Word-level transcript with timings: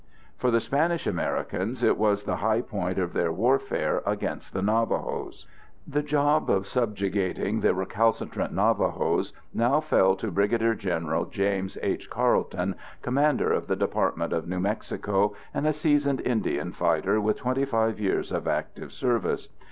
For 0.35 0.49
the 0.49 0.59
Spanish 0.59 1.05
Americans, 1.05 1.83
it 1.83 1.95
was 1.95 2.23
the 2.23 2.37
high 2.37 2.61
point 2.63 2.97
of 2.97 3.13
their 3.13 3.31
warfare 3.31 4.01
against 4.03 4.51
the 4.51 4.63
Navajos. 4.63 5.45
The 5.87 6.01
job 6.01 6.49
of 6.49 6.65
subjugating 6.65 7.59
the 7.59 7.75
recalcitrant 7.75 8.51
Navajos 8.51 9.31
now 9.53 9.79
fell 9.79 10.15
to 10.15 10.31
Brig. 10.31 10.57
Gen. 10.79 11.27
James 11.29 11.77
H. 11.83 12.09
Carleton, 12.09 12.73
commander 13.03 13.51
of 13.53 13.67
the 13.67 13.75
Department 13.75 14.33
of 14.33 14.47
New 14.47 14.59
Mexico 14.59 15.35
and 15.53 15.67
a 15.67 15.71
seasoned 15.73 16.21
Indian 16.21 16.71
fighter 16.71 17.21
with 17.21 17.37
25 17.37 17.99
years 17.99 18.31
of 18.31 18.47
active 18.47 18.91
service. 18.91 19.49